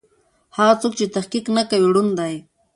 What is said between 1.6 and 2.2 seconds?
کوي ړوند